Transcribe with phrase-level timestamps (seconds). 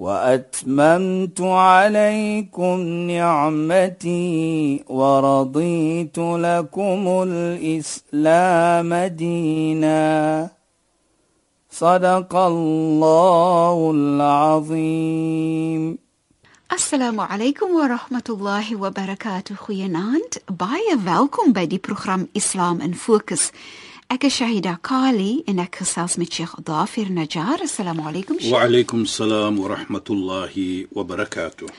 [0.00, 2.80] وأتممت عليكم
[3.10, 10.48] نعمتي ورضيت لكم الإسلام دينا.
[11.70, 15.98] صدق الله العظيم.
[16.72, 19.54] السلام عليكم ورحمة الله وبركاته.
[19.54, 23.52] خيانات باية ويلكم بدي برنامج إسلام إن فوكس
[24.10, 27.60] Ek is Shahida Kali en ek gesels met Sheikh Dafir Najjar.
[27.62, 28.40] Assalamu alaykum.
[28.50, 31.70] Wa alaykum salaam wa rahmatullahi wa barakatuh.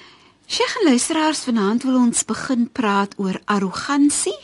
[0.48, 4.38] Sheikh luisteraars, vanaand wil ons begin praat oor arrogansie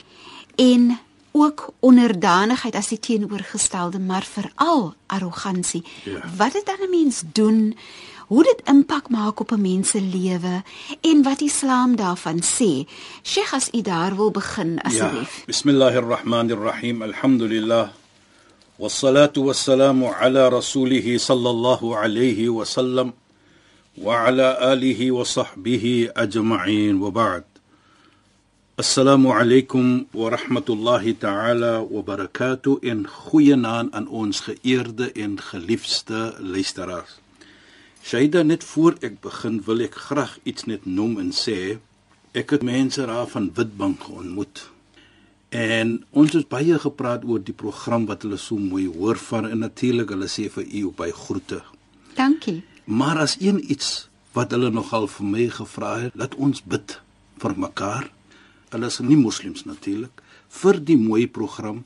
[0.60, 0.98] en
[1.32, 5.86] ook onderdanigheid as die teenoorgestelde, maar veral arrogansie.
[6.04, 6.28] Ja.
[6.36, 7.78] Wat dit dan 'n mens doen?
[8.27, 10.63] hoe dit impak maak op 'n mens se lewe
[11.01, 12.87] en wat Islam daarvan sê.
[13.23, 15.37] Sheikh as u daar wil begin asseblief.
[15.37, 15.45] Ja.
[15.47, 17.03] Bismillahirrahmanirrahim.
[17.03, 17.89] Alhamdulillah.
[18.79, 23.13] والصلاه والسلام على رسوله صلى الله عليه وسلم
[23.99, 27.45] وعلى اله وصحبه اجمعين وبعد
[28.79, 37.21] السلام عليكم ورحمه الله تعالى وبركاته ان goeienaand aan ons geëerde en geliefde luisteraars
[38.08, 41.76] Shaida net voor ek begin wil ek graag iets net noem en sê
[42.40, 44.62] ek het mense daar van Witbank ontmoet.
[45.52, 49.60] En ons het baie gepraat oor die program wat hulle so mooi hoor van en
[49.66, 51.60] natuurlik hulle sê vir u by groete.
[52.16, 52.62] Dankie.
[52.86, 54.08] Maar as een iets
[54.40, 56.96] wat hulle nogal vir my gevra het, laat ons bid
[57.44, 58.08] vir mekaar.
[58.72, 60.24] Hulle is nie moslems natuurlik
[60.62, 61.84] vir die mooi program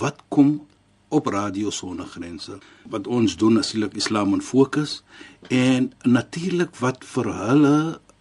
[0.00, 0.62] wat kom
[1.08, 2.58] op Radio Sonnegrense
[2.92, 5.02] wat ons doen asilik Islam in fokus
[5.48, 7.76] en natuurlik wat vir hulle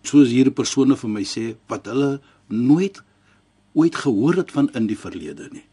[0.07, 2.17] soos hierdie persone vir my sê wat hulle
[2.47, 3.01] nooit
[3.77, 5.65] ooit gehoor het van in die verlede nie.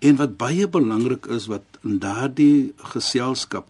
[0.00, 3.66] En wat baie belangrik is wat in daardie geselskap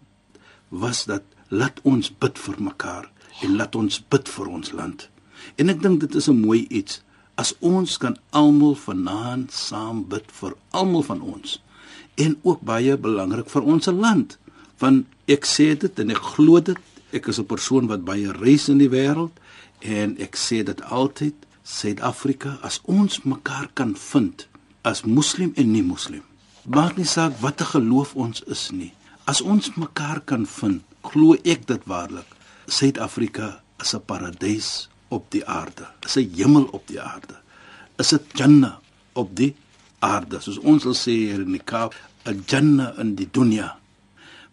[0.69, 3.09] was dat laat ons bid vir mekaar
[3.43, 5.09] en laat ons bid vir ons land.
[5.57, 7.01] En ek dink dit is 'n mooi iets
[7.35, 11.59] as ons kan almal vanaand saam bid vir almal van ons
[12.15, 14.39] en ook baie belangrik vir ons land.
[14.79, 16.79] Want ek sê dit en ek glo dit.
[17.13, 19.33] Ek is 'n persoon wat baie reis in die wêreld
[19.81, 24.49] en ek sê dit altyd, Suid-Afrika, as ons mekaar kan vind
[24.83, 26.23] as moslim en nie moslim.
[26.65, 28.93] Maak nie saak watter geloof ons is nie.
[29.29, 32.27] As ons mekaar kan vind, glo ek dit waarlik.
[32.67, 35.87] Suid-Afrika is 'n paradys op die aarde.
[36.05, 37.37] Is 'n hemel op die aarde.
[37.99, 38.77] Is 'n Jannah
[39.13, 39.55] op die
[40.01, 40.41] aarde.
[40.41, 41.95] Soos ons sal sê hier in die Kaap,
[42.25, 43.77] 'n janna in die dunia.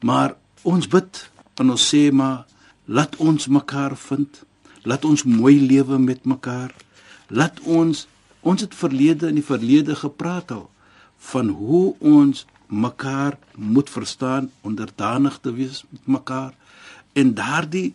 [0.02, 2.46] Maar ons bid en ons sê maar
[2.85, 4.44] laat ons mekaar vind.
[4.84, 6.72] Laat ons mooi lewe met mekaar.
[7.28, 8.08] Laat ons
[8.41, 10.69] ons het verlede in die verlede gepraat al
[11.18, 16.53] van hoe ons mekaar moet verstaan, onderdanig te wees met mekaar
[17.14, 17.94] en daardie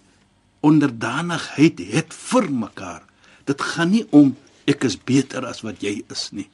[0.61, 3.03] onderdanigheid het vir mekaar.
[3.45, 4.35] Dit gaan nie om
[4.71, 6.49] ek is beter as wat jy is nie.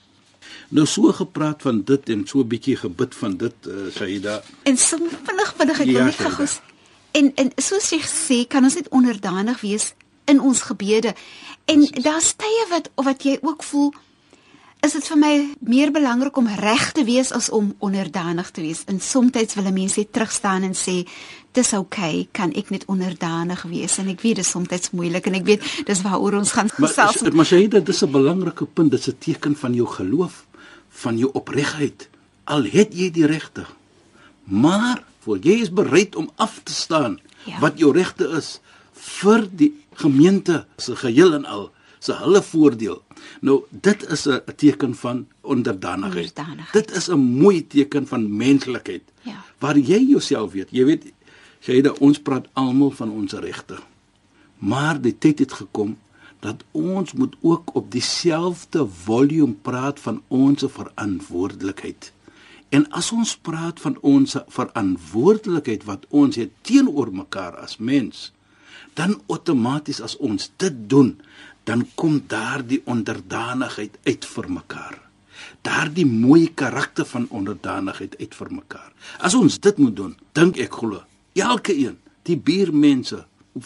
[0.69, 4.43] Nou so gepraat van dit en so 'n bietjie gebid van dit uh, Saida.
[4.63, 6.31] En so vinnig vinnig ek wil Ja, net Saida.
[6.35, 6.47] gou
[7.11, 9.93] en en soos jy sê, kan ons net onderdanig wees
[10.25, 11.15] in ons gebede.
[11.65, 13.93] En daar's tye wat wat jy ook voel
[14.87, 18.84] is dit vir my meer belangrik om reg te wees as om onderdanig te wees.
[18.87, 21.06] En soms wil 'n mens net terugstaan en sê
[21.53, 25.27] dis oukei, okay, kan ek net onderdanig wees en ek weet dit is soms moeilik
[25.27, 27.34] en ek weet dis waaroor ons gaan Maar gesels.
[27.34, 30.47] maar Saida, dis 'n belangrike punt, dis 'n teken van jou geloof,
[30.91, 32.09] van jou opregtheid.
[32.44, 33.67] Al het jy die regte,
[34.44, 37.59] maar voor jy is bereid om af te staan Ja.
[37.61, 38.61] wat jou regte is
[38.93, 43.03] vir die gemeente se geheel en al se hulle voordeel.
[43.41, 46.29] Nou dit is 'n teken van onderdanigheid.
[46.29, 46.73] Onderdanigheid.
[46.73, 49.03] Dit is 'n mooi teken van menslikheid.
[49.23, 49.45] Ja.
[49.59, 51.12] Waar jy jouself weet, jy weet
[51.61, 53.79] Shaida, ons praat almal van ons regte.
[54.59, 55.99] Maar die tyd het gekom
[56.41, 62.12] dat ons moet ook op dieselfde volume praat van ons verantwoordelikheid.
[62.69, 68.33] En as ons praat van ons verantwoordelikheid wat ons het teenoor mekaar as mens,
[68.94, 71.17] dan outomaties as ons dit doen,
[71.69, 74.97] dan kom daardie onderdanigheid uit vir mekaar.
[75.62, 78.91] Daardie mooi karakter van onderdanigheid uit vir mekaar.
[79.20, 81.03] As ons dit moet doen, dink ek glo,
[81.37, 83.20] elke een, die buurmense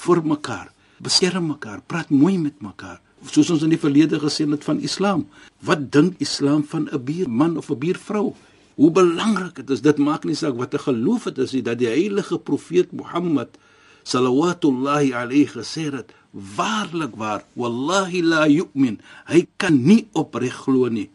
[0.04, 0.72] vir mekaar,
[1.02, 2.98] beskerm mekaar, praat mooi met mekaar,
[3.30, 5.28] soos ons in die verlede gesien het van Islam.
[5.62, 8.34] Wat dink Islam van 'n buurman of 'n buurvrou?
[8.74, 11.78] Hoe belangrik dit is, dit maak nie saak wat 'n geloof dit is nie, dat
[11.78, 13.58] die heilige profeet Mohammed
[14.02, 21.10] sallallahu alayhi gesê het, waarlik waar, wallahi la yu'min, hy kan nie opreg glo nie.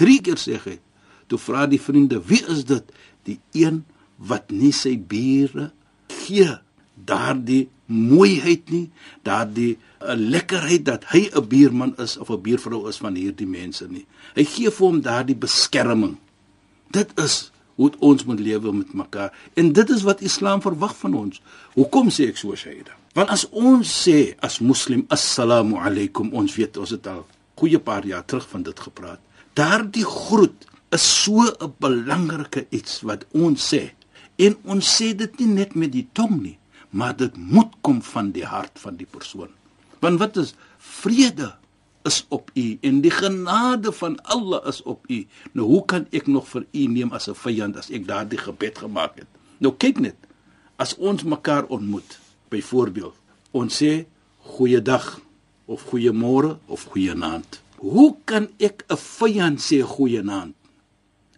[0.00, 0.78] Drie keer sê hy.
[1.28, 2.84] Toe vra die vriende, "Wie is dit?"
[3.24, 3.84] Die een
[4.16, 5.72] wat nie sy bure
[6.08, 6.58] gee
[6.94, 8.90] daardie mooiheid nie,
[9.22, 13.86] daardie eh, lekkerheid dat hy 'n buurman is of 'n buurvrou is van hierdie mense
[13.88, 14.06] nie.
[14.34, 16.16] Hy gee vir hom daardie beskerming.
[16.90, 21.14] Dit is hoe ons moet lewe met mekaar en dit is wat Islam verwag van
[21.14, 21.42] ons.
[21.74, 23.03] Hoekom sê ek so Shaida?
[23.14, 27.20] Want as ons sê as moslim assalamu alaykum ons weet ons het al
[27.60, 29.20] goeie paar jaar terug van dit gepraat.
[29.54, 33.94] Daardie groet is so 'n belangrike iets wat ons sê.
[34.36, 36.58] En ons sê dit nie net met die tong nie,
[36.90, 39.50] maar dit moet kom van die hart van die persoon.
[40.00, 41.54] Want wat is vrede
[42.02, 45.26] is op u en die genade van Allah is op u.
[45.52, 48.78] Nou hoe kan ek nog vir u neem as 'n vyand as ek daardie gebed
[48.78, 49.28] gemaak het?
[49.58, 50.16] Nou kyk net.
[50.76, 52.18] As ons mekaar ontmoet,
[52.54, 53.16] byvoorbeeld,
[53.52, 54.04] ons sê
[54.54, 55.18] goeiedag
[55.66, 57.60] of goeiemôre of goeienaand.
[57.82, 60.54] Hoe kan ek 'n vyand sê goeienaand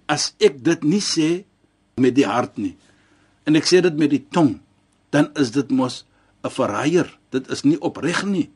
[0.07, 1.45] as ek dit nie sê
[1.97, 2.77] met die hart nie
[3.47, 4.61] en ek sê dit met die tong?
[5.17, 6.05] dan is dit mos
[6.45, 7.09] 'n verraaier.
[7.31, 8.51] Dit is nie opreg nie.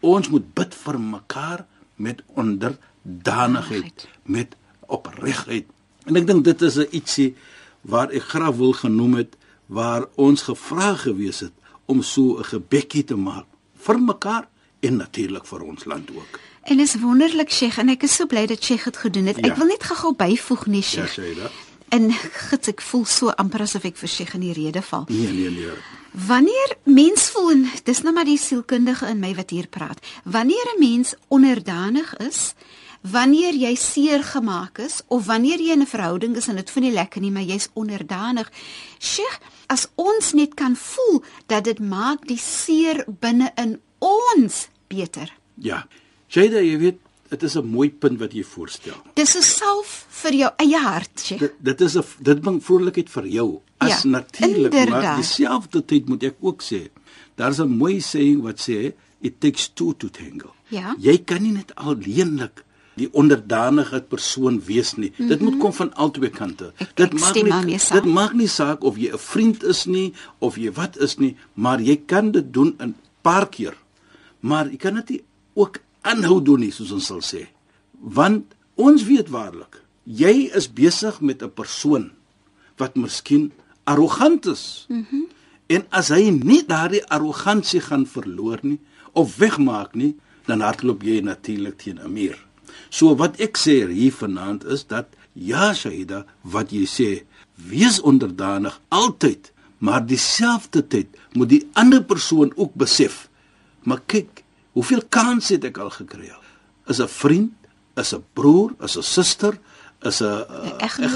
[0.00, 1.66] Ons moet bid vir mekaar
[1.96, 4.56] met onderdanigheid, met
[4.86, 5.66] opregheid.
[6.04, 7.34] En ek dink dit is 'n ietsie
[7.80, 11.52] waar ek graag wil genoem het waar ons gevra gewees het
[11.86, 14.48] om so 'n gebedjie te maak vir mekaar
[14.80, 16.40] en natuurlik vir ons land ook.
[16.62, 19.36] En is wonderlik Sheikh en ek is so bly dat Sheikh dit gedoen het.
[19.36, 19.50] Ja.
[19.50, 21.14] Ek wil net gou-gou byvoeg nie Sheikh.
[21.14, 21.50] Ja, sê dit.
[21.88, 22.10] En
[22.50, 25.04] gits ek voel so amper asof ek vir sig in die rede val.
[25.08, 25.76] Nee nee nee.
[26.26, 30.00] Wanneer mens voel en dis nou maar die sielkundige in my wat hier praat.
[30.24, 32.54] Wanneer 'n mens onderdanig is,
[33.10, 36.84] wanneer jy seer gemaak is of wanneer jy in 'n verhouding is en dit vind
[36.84, 38.50] nie lekker nie, maar jy's onderdanig.
[38.98, 45.32] Sheikh, as ons net kan voel dat dit maak die seer binne in ons beter.
[45.54, 45.86] Ja.
[46.28, 46.98] Jada, jy weet
[47.28, 48.96] dit is 'n mooi punt wat jy voorstel.
[49.14, 51.38] Dis 'n salf vir jou eie hart, sê.
[51.38, 53.60] Dit, dit is 'n dit bring vrolikheid vir jou.
[53.78, 56.88] As ja, natuurlik, maar dieselfde tyd moet ek ook sê,
[57.34, 60.54] daar's 'n mooi saying wat sê it takes two to tango.
[60.68, 60.94] Ja.
[60.98, 62.64] Jy kan nie net alleenlik
[62.96, 65.10] die onderdanige persoon wees nie.
[65.10, 65.28] Mm -hmm.
[65.28, 65.60] Dit moet mhm.
[65.60, 66.72] kom van albei kante.
[66.76, 70.56] Ek, dit maak nie dit maak nie saak of jy 'n vriend is nie of
[70.56, 73.76] jy wat is nie, maar jy kan dit doen 'n paar keer.
[74.40, 75.22] Maar jy kan dit
[75.54, 77.46] ook aanhou doen nie soos ons sal sê.
[78.00, 82.10] Want ons weet waarlik, jy is besig met 'n persoon
[82.76, 83.52] wat miskien
[83.84, 84.86] arrogant is.
[84.88, 85.04] Mhm.
[85.10, 85.34] Mm
[85.66, 88.78] en as hy nie daardie arrogansie gaan verloor nie
[89.18, 90.14] of wegmaak nie,
[90.46, 92.38] dan hardloop jy natuurlik teen 'n muur.
[92.90, 97.10] So wat ek sê hier vanaand is dat ja Shaida, wat jy sê,
[97.56, 103.28] wees onderdanig altyd, maar dieselfde tyd moet die ander persoon ook besef.
[103.82, 104.46] Maar kyk,
[104.76, 106.28] Hoeveel kans het ek al gekry?
[106.86, 107.54] Is 'n vriend,
[107.96, 109.58] is 'n broer, is 'n suster,
[110.02, 110.44] is 'n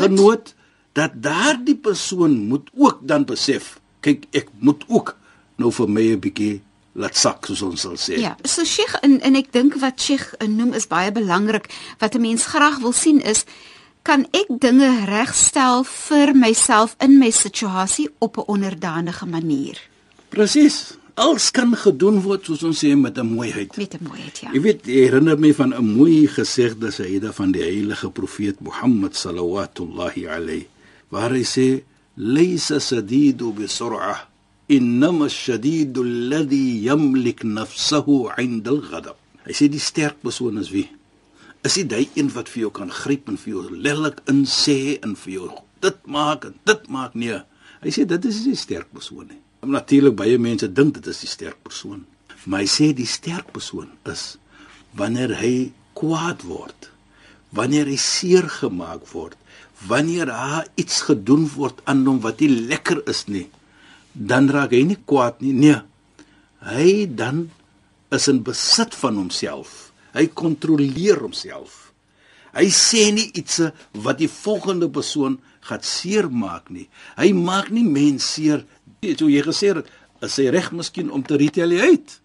[0.00, 0.54] genoot
[0.92, 5.16] dat daardie persoon moet ook dan besef, kyk ek moet ook
[5.56, 6.62] nou vir my 'n bietjie
[6.92, 8.18] laat sak soos ons sal sê.
[8.20, 12.20] Ja, so Sheikh en en ek dink wat Sheikh noem is baie belangrik wat 'n
[12.20, 13.44] mens graag wil sien is
[14.02, 19.78] kan ek dinge regstel vir myself in my situasie op 'n onderdanige manier.
[20.28, 23.76] Presies alles kan gedoen word soos ons sê met 'n mooiheid.
[23.76, 24.50] Met 'n mooiheid, ja.
[24.52, 30.26] Jy weet, herinner my van 'n mooi gesegde Sayyida van die heilige profeet Mohammed sallallahu
[30.28, 30.66] alayhi
[31.08, 31.82] waar hy sê
[32.14, 34.29] laysa sadidu bi sur'ah
[34.76, 39.18] inma ash-shadidu alladhi yamlik nafsahu 'inda al-ghadab.
[39.46, 40.88] Hy sê die sterk persoon is wie?
[41.66, 45.16] Is dit hy een wat vir jou kan gryp en vir jou lelik insê en
[45.22, 45.48] vir jou
[45.84, 47.40] dit maak en dit maak nee.
[47.80, 49.40] Hy sê dit is nie sterk persoon nie.
[49.64, 52.04] Natuurlik baie mense dink dit is die sterk persoon.
[52.46, 54.36] Maar hy sê die sterk persoon is
[54.96, 56.88] wanneer hy kwaad word,
[57.54, 59.36] wanneer hy seer gemaak word,
[59.88, 63.46] wanneer daar iets gedoen word aan hom wat nie lekker is nie,
[64.12, 65.52] dan raak hy nie kwaad nie.
[65.52, 65.80] Nee.
[66.60, 67.48] Hy dan
[68.10, 69.92] is in besit van homself.
[70.12, 71.92] Hy kontroleer homself.
[72.52, 73.60] Hy sê nie iets
[73.94, 76.88] wat die volgende persoon gaan seermaak nie.
[77.16, 78.66] Hy maak nie mense seer
[79.00, 79.88] so jy gesê het
[80.24, 82.20] is hy reg miskien om te retaliate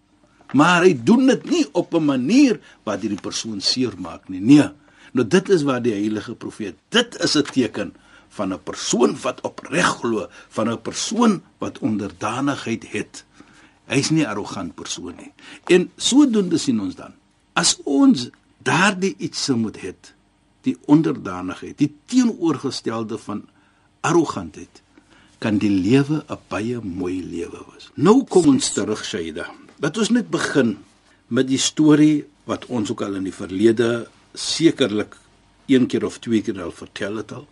[0.56, 4.68] maar hy doen dit nie op 'n manier wat hierdie persoon seermaak nie nee
[5.12, 7.94] nou dit is waar die heilige profeet dit is 'n teken
[8.38, 13.24] van 'n persoon wat opreg glo van 'n persoon wat onderdanigheid het
[13.86, 15.32] hy's nie 'n arrogant persoon nie
[15.74, 17.12] en sodoende sien ons dan
[17.56, 18.28] As ons
[18.60, 19.94] daardie iets moet hê,
[20.66, 23.46] die onderdanigheid, die teenoorgestelde van
[24.04, 24.82] arrogantheid,
[25.40, 27.90] kan die lewe 'n baie mooi lewe wees.
[27.94, 29.46] Nou kom ons terug, Shaida.
[29.80, 30.78] Laat ons net begin
[31.28, 35.16] met die storie wat ons ook al in die verlede sekerlik
[35.66, 37.46] een keer of twee keer al vertel het al.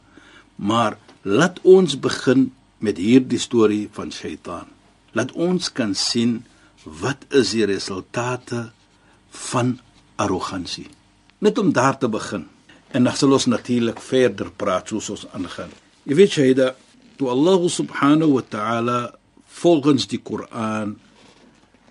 [0.57, 4.69] Maar laat ons begin met hierdie storie van Satan.
[5.13, 6.43] Laat ons kan sien
[6.85, 8.71] wat is die resultate
[9.51, 9.79] van
[10.21, 10.89] arrogansie.
[11.39, 12.47] Net om daar te begin.
[12.95, 15.73] En dan sal ons natuurlik verder praat soos ons aangaan.
[16.05, 16.77] Jy weet dat
[17.17, 18.99] toe Allah subhanahu wa ta'ala
[19.47, 20.97] volgens die Koran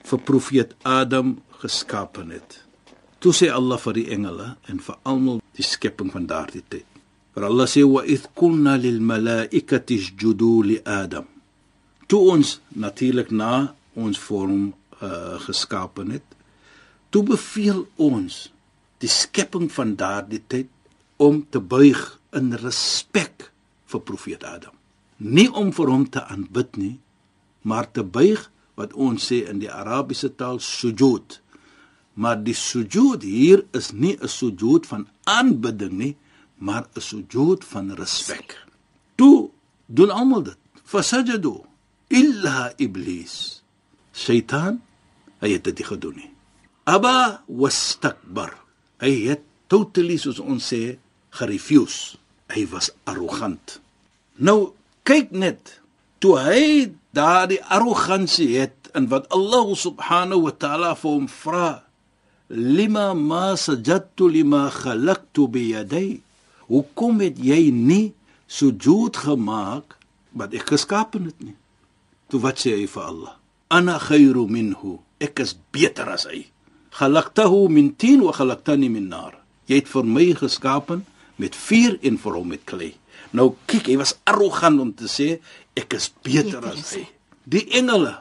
[0.03, 2.59] vir profeet Adam geskaap het.
[3.19, 6.92] Toe sê Allah vir die engele en vir almal die skepping van daardie tyd.
[7.33, 11.25] Vir Allah sê wa id kunna lil malaikati isjudu li Adam.
[12.07, 14.69] Toe ons natuurlik na ons vorm
[15.01, 16.25] uh, geskaap het,
[17.09, 18.49] toe beveel ons
[19.01, 20.69] die skepping van daardie tyd
[21.17, 22.01] om te buig
[22.37, 23.49] in respek
[23.89, 24.73] vir profeet Adam.
[25.17, 26.95] Nie om vir hom te aanbid nie,
[27.63, 31.39] maar te buig wat ons sê in die Arabiese taal sujud.
[32.13, 36.15] Maar die sujud hier is nie 'n sujud van aanbidding nie,
[36.65, 38.47] maar 'n sujud van respek.
[39.15, 39.49] Toe
[39.85, 40.59] doen almal dit.
[40.83, 41.55] Fasajadu
[42.07, 43.63] illa iblis.
[44.11, 44.81] Satan,
[45.41, 46.31] hy het dit gedoen nie.
[46.83, 48.53] Aba wastakbar.
[48.97, 50.97] Hy het totally soos ons sê
[51.29, 52.17] gerefuse.
[52.53, 53.79] Hy was arrogant.
[54.35, 55.81] Nou kyk net
[56.19, 61.83] toe hy daardie arrogansie het en wat Allah subhanahu wa ta'ala vir hom vra
[62.49, 66.21] lima ma sajadtu lima khalaqtu bi yaday
[66.71, 68.13] hoekom het jy nie
[68.47, 69.97] sujud gemaak
[70.33, 71.55] wat ek geskaap het nie?
[72.29, 73.37] Toe wat sê hy vir Allah
[73.73, 74.99] ana khairu minhu.
[75.19, 76.45] Ek is beter as hy.
[76.93, 80.91] Khalaqtahu min tin wa khalaqtani min nar jy het vir my geskaap
[81.41, 82.91] met vuur en vir hom met klei.
[83.33, 85.39] Nou kyk hy was arrogant om te sê
[85.79, 87.05] ek is beter, beter as hy.
[87.49, 88.17] Die engele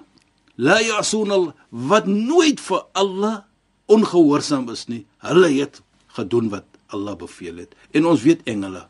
[0.57, 3.43] la yasunal wat nooit vir Allah
[3.93, 5.83] ongehoorsaam is nie hulle het
[6.17, 7.75] gedoen wat Allah beveel het.
[7.93, 8.87] En ons weet engele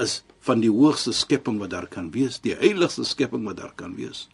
[0.00, 3.94] is van die hoogste skepping wat daar kan wees die heiligste skepping wat daar kan
[3.96, 4.26] wees.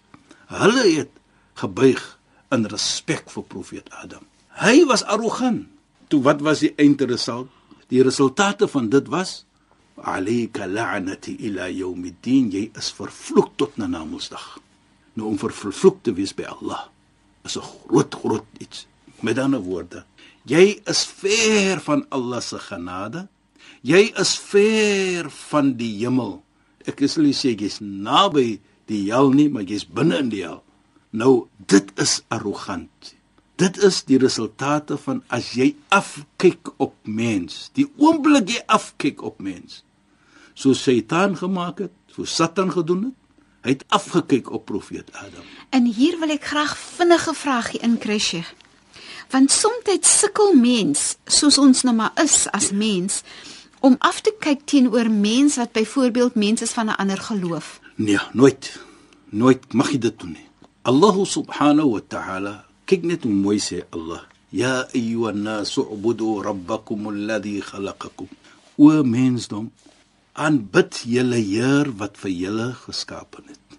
[0.50, 1.12] Hulle het
[1.60, 2.02] gebuig
[2.50, 4.24] in respek vir profeet Adam.
[4.60, 5.68] Hy was arrogant.
[6.10, 7.58] Toe wat was die eindresultaat
[7.90, 9.44] die resultate van dit was
[9.98, 12.50] alayka la'nati ila yawmiddin.
[12.54, 14.58] Jy is vervloek tot na namedsdag
[15.18, 16.86] nou om vervloek te wees by Allah
[17.44, 18.86] is 'n groot groot iets.
[19.20, 20.04] Met ander woorde
[20.48, 23.26] jy is ver van Allah se genade
[23.82, 26.40] jy is ver van die hemel
[26.88, 30.62] ek is nie sê jy's naby die hel nie maar jy's binne in die hel
[31.10, 33.14] nou dit is arrogant
[33.60, 39.40] dit is die resultate van as jy afkyk op mens die oomblik jy afkyk op
[39.44, 39.82] mens
[40.60, 43.16] so Satan gemaak het, so Satan gedoen het.
[43.60, 45.44] Hy het afgekyk op profeet Adam.
[45.68, 48.54] En hier wil ek graag vinnige vraagie inkry, Sheikh.
[49.30, 49.86] Want soms
[50.18, 53.22] sukkel mens, soos ons nou maar is as mens,
[53.80, 57.80] om af te kyk teenoor mense wat byvoorbeeld mense is van 'n ander geloof.
[57.94, 58.80] Nee, nooit.
[59.30, 60.48] Nooit mag jy dit doen nie.
[60.82, 64.22] Allah subhanahu wa ta'ala kyk net hoe mooi sê Allah.
[64.50, 68.28] Ya ayyuhan nas ubudu rabbakum alladhi khalaqakum.
[68.76, 69.70] O mensdom,
[70.32, 73.78] aanbid julle Heer wat vir julle geskaap het.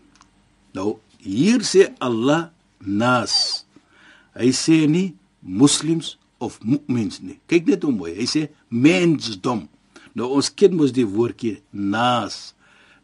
[0.74, 3.66] Nou hier sê Allah nas.
[4.36, 7.38] Hy sê nie moslems of mu'mins nie.
[7.50, 8.16] Kyk net hoe mooi.
[8.18, 9.68] Hy sê mensdom.
[10.18, 12.54] Nou ons ken mos die woordjie nas.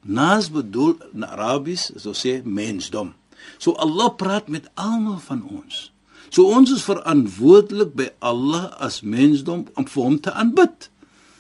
[0.08, 3.14] Nas bedoel in Arabies, so sê mensdom.
[3.60, 5.90] So Allah praat met almal van ons.
[6.30, 10.90] So ons is verantwoordelik by Allah as mensdom om vir hom te aanbid.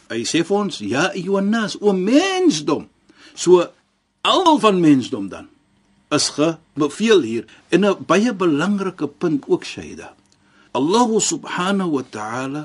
[0.07, 2.87] Hy sê vir ons, ja, Jonas, o mensdom.
[3.35, 3.65] So
[4.23, 5.51] almal van mensdom dan
[6.15, 10.15] is gebeveel hier en 'n baie belangrike punt ook Shaida.
[10.73, 12.63] Allah subhanahu wa ta'ala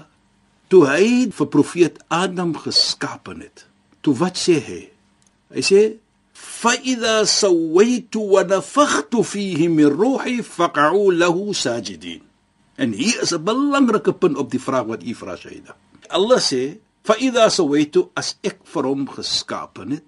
[0.69, 3.67] toe hy vir profeet Adam geskaap het.
[4.03, 4.83] Toe wat sê hy?
[5.53, 5.83] Hy sê
[7.29, 12.23] sawaitu wa nafakhtu fihi min ruhi faq'u lahu sajidin.
[12.79, 15.77] En hier is 'n belangrike punt op die vraag wat u vra Shaida.
[16.09, 20.07] Allah sê fa idha sawaitu as ek vir hom geskaap het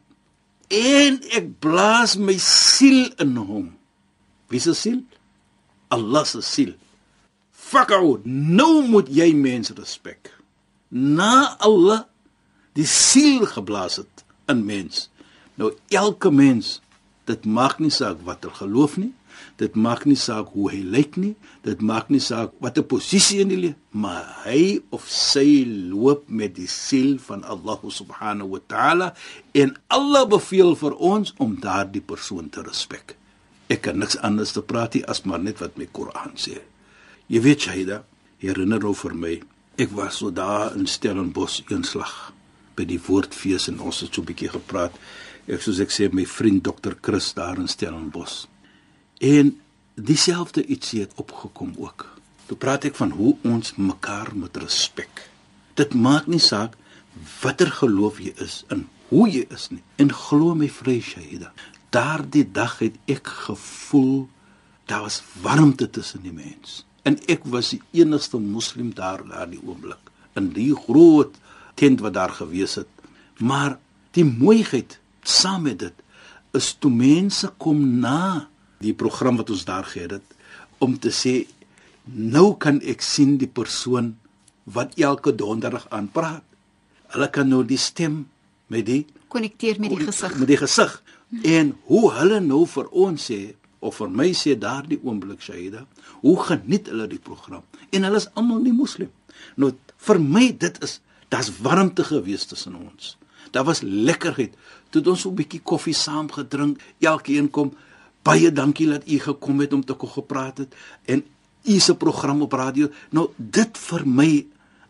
[0.70, 3.66] en ek blaas my siel in hom
[4.50, 5.02] wie se siel
[5.94, 6.74] Allah se siel
[7.70, 10.32] fakau nou moet jy mens respek
[10.90, 12.04] na Allah
[12.78, 15.08] die siel geblaas het in mens
[15.60, 16.80] nou elke mens
[17.28, 19.12] dit maak nie saak watter geloof nie
[19.60, 21.34] Dit maak nie saak hoe hy lyk nie,
[21.66, 26.56] dit maak nie saak watter posisie in die lewe, maar hy of sy loop met
[26.56, 29.12] die siel van Allah subhanahu wa ta'ala
[29.54, 33.14] en Allah beveel vir ons om daardie persoon te respek.
[33.70, 36.58] Ek kan niks anders te praat nie as maar net wat my Koran sê.
[37.24, 38.02] Jy weet Shaida,
[38.42, 39.34] herinner nou vir my,
[39.80, 42.12] ek was so daar in Stellenbosch eenslag
[42.76, 44.92] by die woordfees en ons het so 'n bietjie gepraat.
[45.48, 46.92] Ek soos ek sê my vriend Dr.
[47.00, 48.46] Chris daar in Stellenbosch.
[49.20, 49.56] En
[49.94, 52.20] dieselfde ietsie het opgekom ook.
[52.46, 55.30] Toe praat ek van hoe ons mekaar moet respek.
[55.74, 56.76] Dit maak nie saak
[57.42, 59.82] watter geloof jy is en hoe jy is nie.
[59.96, 61.52] En glo my vrye Shaida,
[61.90, 64.28] daardie dag het ek gevoel
[64.86, 70.12] daar was warmte tussen die mense en ek was die enigste moslim daar daardie oomblik
[70.38, 71.36] in die groot
[71.78, 72.90] tent wat daar gewees het.
[73.38, 73.78] Maar
[74.16, 76.02] die mooiheid saam met dit
[76.54, 78.48] is toe mense kom na
[78.82, 80.36] die program wat ons daar gehad het
[80.82, 81.44] om te sê
[82.04, 84.14] nou kan ek sien die persoon
[84.64, 86.44] wat elke donderdag aanpraat.
[87.14, 88.24] Hulle kan nou die stem
[88.72, 90.38] met die konnekteer met die gesig.
[90.38, 91.02] met die gesig.
[91.42, 93.54] En hoe hulle nou vir ons sê
[93.84, 95.84] of vir my sê daardie oomblik Shaida,
[96.22, 97.64] hoe geniet hulle die program?
[97.92, 99.10] En hulle is almal nie moslim.
[99.60, 99.74] Nou
[100.06, 101.00] vir my dit is
[101.32, 103.14] daar's warmte gewees tussen ons.
[103.52, 104.54] Daar was lekkerheid.
[104.90, 107.74] Toe ons so 'n bietjie koffie saam gedrink, elkeen kom
[108.22, 110.74] baie dankie dat u gekom het om te kom gepraat het
[111.04, 111.24] en
[111.64, 112.88] u se program op radio.
[113.10, 114.46] Nou dit vir my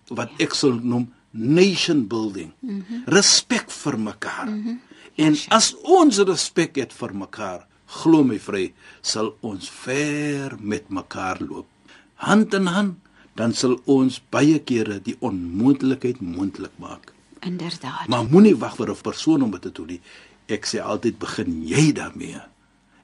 [0.08, 2.52] wat ek sal noem nation building.
[2.60, 3.02] Mm -hmm.
[3.06, 4.46] Respek vir mekaar.
[4.46, 4.80] Mm -hmm.
[5.14, 8.72] En as ons respek het vir mekaar, glo my vry,
[9.02, 11.66] sal ons ver met mekaar loop.
[12.14, 12.98] Hand in hand,
[13.34, 17.12] dan sal ons baie kere die onmoontlikheid moontlik maak.
[17.44, 18.08] Inderdaad.
[18.08, 20.00] Maar moenie wag vir 'n persoon om dit te doen nie.
[20.46, 22.40] Ek sê altyd begin jy daarmee.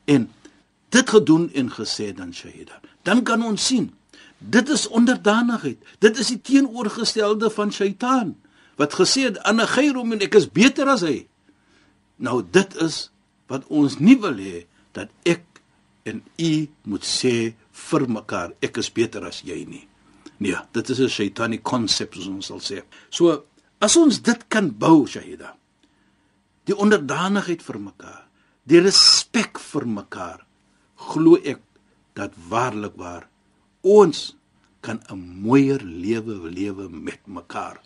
[0.05, 0.31] En
[0.89, 2.81] dit gedoen en gesê dan Shahida.
[3.03, 3.93] Dan kan ons sien
[4.41, 5.79] dit is onderdanigheid.
[5.99, 8.37] Dit is die teenoorgestelde van Shaitaan
[8.81, 11.27] wat gesê het aan 'n geyrom en ek is beter as hy.
[12.17, 13.11] Nou dit is
[13.47, 15.45] wat ons nie wil hê dat ek
[16.05, 17.55] en u moet sê
[17.91, 19.87] vir mekaar ek is beter as jy nie.
[20.41, 22.83] Nee, dit is 'n shaitani konsep soos ons sal sê.
[23.11, 23.45] So
[23.81, 25.57] as ons dit kan bou, Shahida.
[26.65, 28.27] Die onderdanigheid vir mekaar,
[28.65, 30.47] die respek vir mekaar,
[30.97, 31.61] glo ek
[32.15, 33.29] dat waarlik waar
[33.83, 34.37] ons
[34.81, 37.81] kan 'n mooier lewe lewe met mekaar.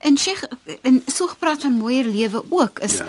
[0.00, 0.44] En Sheikh,
[0.82, 3.08] en so gepraat van mooier lewe ook is ja.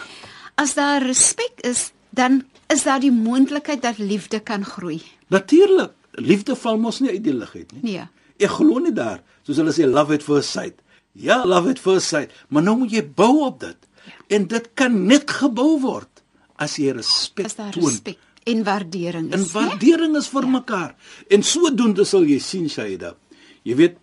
[0.56, 5.02] as daar respek is, dan is daar die moontlikheid dat liefde kan groei.
[5.34, 7.84] Natuurlik, liefde val mos nie uit die lug uit nie.
[7.84, 8.08] Nee.
[8.44, 10.82] Ek glo nie daar, soos hulle sê love at first sight.
[11.16, 13.78] Ja, love at first sight, maar nou moet jy bou op dit.
[14.06, 14.18] Ja.
[14.38, 16.24] En dit kan net gebou word
[16.62, 17.86] as jy respek toon.
[17.88, 19.38] Respek en waardering is.
[19.40, 20.56] En waardering is vir ja.
[20.58, 20.92] mekaar.
[21.34, 23.16] En sodoende sal jy sien Shaida.
[23.66, 23.98] Jy weet,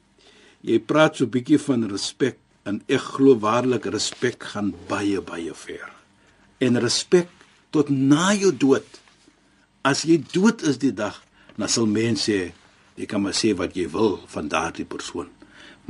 [0.67, 5.89] jy praat so bietjie van respek en ek glo waarlik respek gaan baie baie ver.
[6.63, 7.31] En respek
[7.73, 8.87] tot na jou dood.
[9.83, 11.17] As jy dood is die dag,
[11.57, 12.53] dan sal mense sê
[12.97, 15.31] jy kan maar sê wat jy wil van daardie persoon.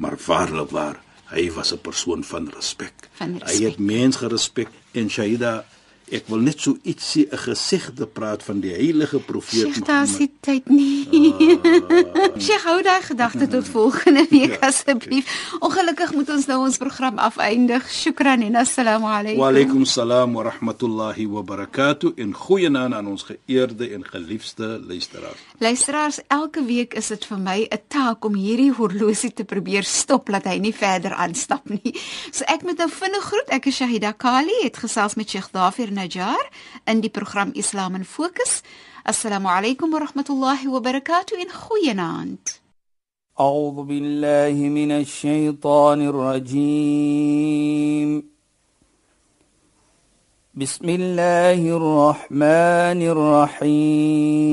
[0.01, 1.01] Maar waarlik waar,
[1.35, 2.95] hy was 'n persoon van respek.
[3.19, 3.49] Van respek.
[3.49, 5.65] Hy het mens gerespek en Shaida
[6.13, 9.87] Ek wil net so ietsie 'n gesigte praat van die heilige profeet Mohammed.
[9.87, 11.09] Daar is tyd nie.
[11.09, 12.37] Ah.
[12.45, 15.25] Sheikh, hou daai gedagte tot volgende week ja, asseblief.
[15.61, 17.89] Ongelukkig moet ons nou ons program afeindig.
[17.89, 19.41] Shukran en assalamu alaykum.
[19.41, 22.13] Wa alaykum salaam wa rahmatullahi wa barakatuh.
[22.17, 25.41] En goeienaand aan ons geëerde en geliefde luisteraars.
[25.59, 30.27] Luisteraars, elke week is dit vir my 'n taak om hierdie horlosie te probeer stop
[30.27, 31.97] dat hy nie verder aanstap nie.
[32.31, 33.49] So ek moet nou vinnig groet.
[33.49, 36.43] Ek is Shahida Kali, het gesels met Sheikh Dafir Najjar
[36.91, 38.63] in die program Islam in Fokus.
[39.05, 42.59] Assalamu alaykum wa rahmatullahi wa barakatuh in goeienaand.
[43.41, 47.43] أعوذ بالله من الشيطان الرجيم
[50.55, 53.01] بسم الله الرحمن
[53.73, 54.53] الرحيم